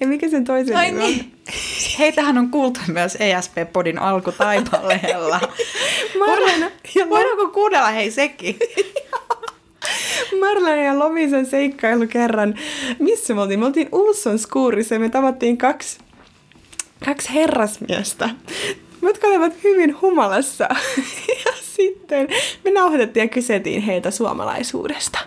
[0.00, 1.10] Ja mikä sen toisen Ai nimi on?
[1.10, 1.32] niin.
[1.98, 5.40] Heitähän on kuultu myös ESP-podin alkutaipaleella.
[6.26, 6.70] Marlena
[7.10, 8.56] Voidaanko kuunnella hei sekin?
[10.40, 12.54] Marlena ja Lovisen seikkailu kerran.
[12.98, 13.60] Missä me oltiin?
[13.60, 15.98] Me oltiin Ulsson skuurissa ja me tavattiin kaksi,
[17.04, 18.30] kaksi herrasmiestä,
[19.02, 20.68] jotka olivat hyvin humalassa.
[21.44, 22.28] Ja sitten
[22.64, 25.18] me nauhoitettiin ja kyseltiin heitä suomalaisuudesta.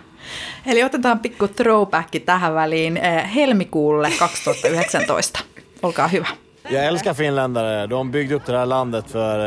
[0.65, 5.39] Eli otetaan pikku throwback tähän väliin eh, helmikuulle 2019.
[5.81, 6.27] Olkaa hyvä.
[6.69, 7.87] Jag älskar finländare.
[7.87, 9.39] De byggde upp det här landet för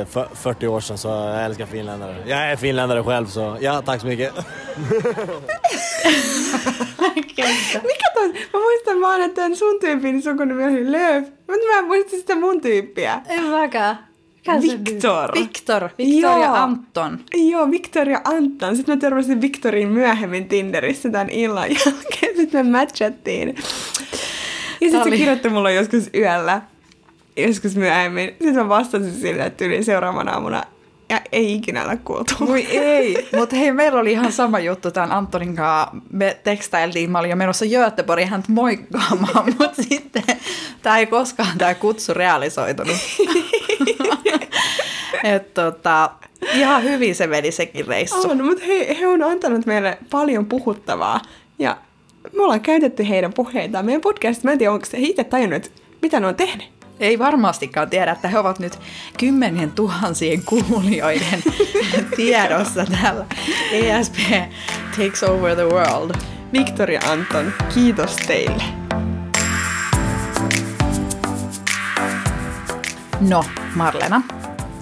[0.00, 2.16] eh, för 40 år sedan, så jag älskar finländare.
[2.26, 4.32] Jag är finländare själv, så ja, tack så mycket.
[7.82, 8.32] Mikä toi?
[8.52, 11.24] Mä muistan vaan, että tämän sun tyypin sukunimi oli Lööf.
[11.24, 13.20] Mutta mä en muista sitä mun tyyppiä.
[13.28, 14.11] En mäkään.
[14.46, 15.30] Victor.
[15.34, 15.88] Victor.
[15.98, 16.54] Victor ja Joo.
[16.54, 17.18] Anton.
[17.34, 18.76] Joo, Victor ja Anton.
[18.76, 22.36] Sitten mä törmäsin Victoriin myöhemmin Tinderissä tämän illan jälkeen.
[22.36, 23.48] Sitten me matchattiin.
[23.48, 23.62] Ja
[24.80, 26.62] sitten se oli- kirjoitti mulle joskus yöllä,
[27.36, 28.28] joskus myöhemmin.
[28.28, 30.62] Sitten mä vastasin sille, että yli seuraavana aamuna
[31.08, 32.34] ja ei ikinä ole kuultu.
[32.40, 33.28] Voi ei.
[33.36, 35.96] Mutta hei, meillä oli ihan sama juttu tämän Antonin kanssa.
[36.12, 40.22] Me tekstailtiin, mä olin jo menossa Göteborgiin häntä moikkaamaan, mutta sitten
[40.82, 42.96] tämä ei koskaan tämä kutsu realisoitunut.
[45.24, 46.10] Et tota,
[46.54, 48.30] ihan hyvin se meni sekin reissu.
[48.30, 51.20] On, mutta he, he on antanut meille paljon puhuttavaa.
[51.58, 51.76] Ja
[52.32, 54.48] me ollaan käytetty heidän puheitaan meidän podcastissa.
[54.48, 56.66] Mä en tiedä, onko se itse tajunnut, että mitä ne on tehnyt.
[57.00, 58.78] Ei varmastikaan tiedä, että he ovat nyt
[59.18, 61.42] kymmenien tuhansien kuulijoiden
[62.16, 63.26] tiedossa täällä.
[63.72, 64.16] ESP
[64.96, 66.10] takes over the world.
[66.52, 68.62] Victor ja Anton, kiitos teille.
[73.28, 74.22] No, Marlena,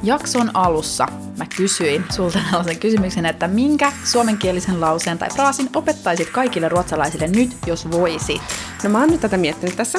[0.02, 1.06] jakson alussa
[1.38, 7.50] mä kysyin sulta tällaisen kysymyksen, että minkä suomenkielisen lauseen tai fraasin opettaisit kaikille ruotsalaisille nyt,
[7.66, 8.42] jos voisit?
[8.84, 9.98] No mä oon nyt tätä miettinyt tässä.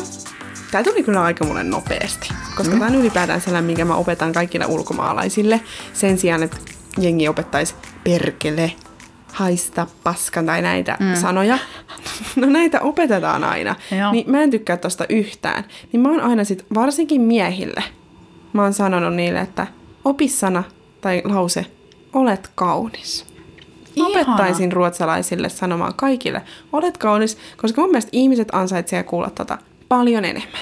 [0.72, 2.80] Tää tuli kyllä aika mulle nopeasti, koska mm.
[2.80, 5.62] tää on ylipäätään sellainen, minkä mä opetan kaikille ulkomaalaisille.
[5.94, 6.58] Sen sijaan, että
[6.98, 8.74] jengi opettaisi perkele,
[9.34, 11.16] haista, paska tai näitä mm.
[11.16, 11.58] sanoja.
[12.36, 13.76] No näitä opetetaan aina.
[14.00, 14.12] Joo.
[14.12, 15.64] Niin mä en tykkää tosta yhtään.
[15.92, 17.84] Niin mä oon aina sit, varsinkin miehille,
[18.54, 19.68] mä oon sanonut niille, että
[20.06, 20.64] opi sana
[21.02, 21.66] tai lause,
[22.14, 23.26] olet kaunis.
[24.00, 24.10] Mä Ihana.
[24.10, 26.42] opettaisin ruotsalaisille sanomaan kaikille,
[26.74, 29.58] olet kaunis, koska mun mielestä ihmiset ansaitsee kuulla tota
[29.90, 30.62] paljon enemmän.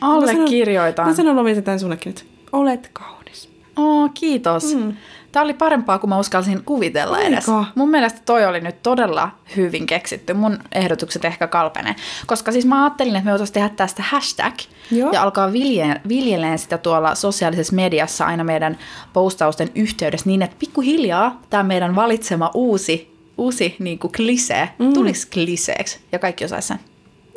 [0.00, 1.06] Allekirjoitan.
[1.06, 2.26] Mä sanon Lovisa tämän sullekin nyt.
[2.52, 3.48] Olet kaunis.
[3.76, 4.74] Oh, kiitos.
[4.74, 4.92] Mm.
[5.32, 7.32] Tämä oli parempaa kuin mä uskalsin kuvitella Oliko?
[7.32, 7.44] edes.
[7.74, 10.34] Mun mielestä toi oli nyt todella hyvin keksitty.
[10.34, 11.94] Mun ehdotukset ehkä kalpenee.
[12.26, 14.54] Koska siis mä ajattelin, että me voitaisiin tehdä tästä hashtag
[14.90, 15.12] Joo.
[15.12, 18.78] ja alkaa vilje- viljeleen sitä tuolla sosiaalisessa mediassa aina meidän
[19.12, 24.92] postausten yhteydessä niin, että pikkuhiljaa tämä meidän valitsema uusi, uusi niin kuin klisee mm.
[24.92, 26.80] tulisi kliseeksi ja kaikki osaisi sen.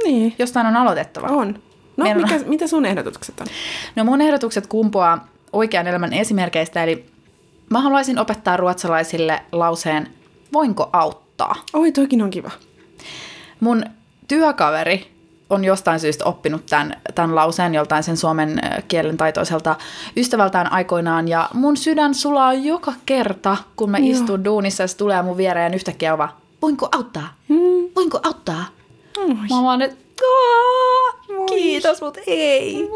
[0.03, 1.27] Niin, Jostain on aloitettava.
[1.27, 1.59] on.
[1.97, 3.47] No, Meillä on- mikä, mitä sun ehdotukset on?
[3.95, 7.05] No mun ehdotukset kumpuaa oikean elämän esimerkkeistä, eli
[7.73, 10.07] mä haluaisin opettaa ruotsalaisille lauseen
[10.53, 11.55] voinko auttaa.
[11.73, 12.51] Oi, toikin on kiva.
[13.59, 13.83] Mun
[14.27, 15.11] työkaveri
[15.49, 19.75] on jostain syystä oppinut tämän, tämän lauseen joltain sen suomen kielen taitoiselta
[20.17, 21.27] ystävältään aikoinaan.
[21.27, 24.11] Ja mun sydän sulaa joka kerta, kun mä Joo.
[24.11, 27.33] istun duunissa ja se tulee mun viereen yhtäkkiä on vaan, voinko auttaa?
[27.47, 27.57] Mm.
[27.95, 28.65] Voinko auttaa?
[29.17, 29.33] Oi.
[29.49, 31.45] Mä vaan nyt, "Aa, Voi.
[31.45, 32.89] kiitos, mutta ei.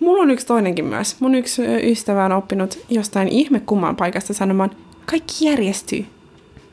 [0.00, 1.16] Mulla on yksi toinenkin myös.
[1.20, 4.70] Mun yksi ystävä on oppinut jostain ihme kumman paikasta sanomaan,
[5.06, 6.06] kaikki järjestyy.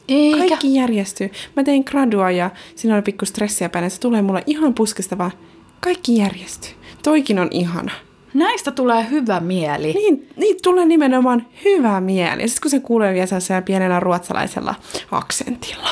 [0.08, 0.38] Eikä.
[0.38, 1.32] Kaikki järjestyy.
[1.56, 3.90] Mä tein gradua ja siinä oli pikku stressiä päällä.
[3.90, 5.32] Se tulee mulle ihan puskista vaan,
[5.80, 6.72] kaikki järjestyy.
[7.04, 7.92] Toikin on ihana.
[8.34, 9.94] Näistä tulee hyvä mieli.
[9.94, 12.42] Niin, niin tulee nimenomaan hyvä mieli.
[12.42, 14.76] Ja sitten kun se kuulee vielä pienellä ruotsalaisella
[15.12, 15.90] aksentilla.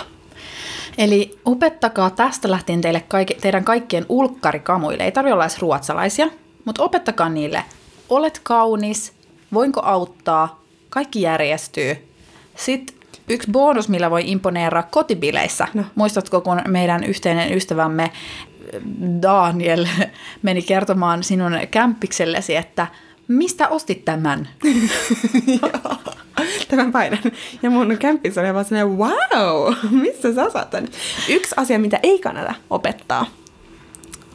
[1.01, 5.03] Eli opettakaa tästä lähtien teille kaikki, teidän kaikkien ulkkarikamuille.
[5.03, 6.27] Ei tarvitse olla edes ruotsalaisia,
[6.65, 7.63] mutta opettakaa niille.
[8.09, 9.13] Olet kaunis,
[9.53, 12.07] voinko auttaa, kaikki järjestyy.
[12.55, 12.95] Sitten
[13.29, 15.67] yksi bonus, millä voi imponeeraa kotibileissä.
[15.73, 15.83] No.
[15.95, 18.11] Muistatko, kun meidän yhteinen ystävämme
[19.21, 19.87] Daniel
[20.41, 22.87] meni kertomaan sinun kämppiksellesi, että
[23.27, 24.49] mistä ostit tämän?
[26.69, 27.19] Tämän painan.
[27.63, 30.87] Ja mun kämpissä oli vaan sellainen, wow, missä sä saat tän?
[31.29, 33.25] Yksi asia, mitä ei kannata opettaa,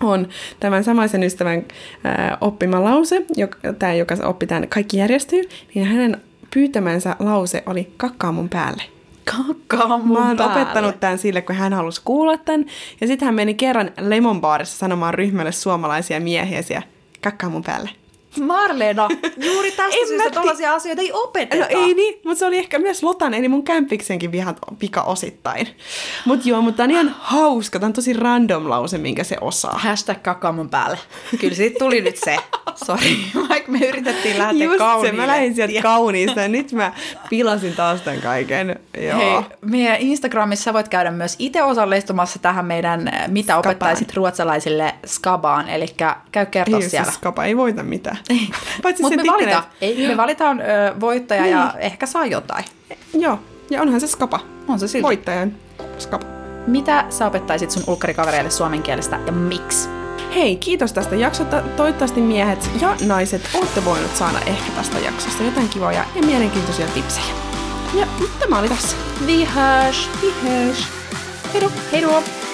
[0.02, 0.28] on
[0.61, 1.64] tämän samaisen ystävän
[2.06, 6.22] äh, oppima lause, joka, tämä, joka oppi tämän kaikki järjestyy, niin hänen
[6.54, 8.82] pyytämänsä lause oli kakkaa mun päälle.
[9.24, 10.61] Kakkaa mun Mä oon päälle.
[10.62, 12.66] opettanut tämän sille, kun hän halusi kuulla tämän.
[13.00, 16.87] Ja sitten hän meni kerran Lemon Barissa sanomaan ryhmälle suomalaisia miehiä siellä,
[17.22, 17.90] kakkaa mun päälle.
[18.38, 21.62] Marlena, juuri tästä En syystä tällaisia asioita ei opeteta.
[21.75, 25.68] No ei niin, mutta se oli ehkä myös Lotan, eli mun kämpiksenkin vihan pika osittain.
[26.25, 27.79] Mut joo, mutta tää on ihan hauska.
[27.79, 29.79] Tää on tosi random lause, minkä se osaa.
[29.79, 30.99] Hashtag kakkaa mun päälle.
[31.40, 32.37] Kyllä siitä tuli nyt se.
[32.85, 33.16] Sori,
[33.49, 35.20] vaikka me yritettiin lähteä Just se, kauniille.
[35.20, 36.92] mä lähdin sieltä kauniista ja nyt mä
[37.31, 38.81] pilasin taas tämän kaiken.
[39.01, 39.18] Joo.
[39.18, 43.59] Hei, meidän Instagramissa voit käydä myös itse osallistumassa tähän meidän Mitä Skabaan.
[43.59, 45.68] opettaisit ruotsalaisille skabaan.
[45.68, 45.87] Eli
[46.33, 47.11] käy kertoa ei, siellä.
[47.11, 48.18] se skapa ei voita mitään.
[48.82, 49.98] Paitsi Mutta sen me valitaan, tittelet.
[49.98, 50.64] ei, me valitaan ö,
[51.00, 52.64] voittaja ja ehkä saa jotain.
[53.14, 53.38] Joo,
[53.70, 54.40] ja onhan se skapa.
[54.68, 55.02] On se silti.
[55.02, 55.52] Voittajan
[55.98, 56.26] skapa.
[56.66, 59.88] Mitä sä opettaisit sun ulkkarikavereille suomen kielestä ja miksi?
[60.34, 61.62] Hei, kiitos tästä jaksosta.
[61.76, 67.26] Toivottavasti miehet ja naiset olette voinut saada ehkä tästä jaksosta jotain kivoja ja mielenkiintoisia tipsejä.
[67.94, 68.06] Ja
[68.40, 68.96] tämä oli tässä.
[69.26, 70.10] Vi hörs!
[70.22, 70.86] Vi hörs.
[71.54, 71.70] Hei då.
[71.92, 72.45] Hej då!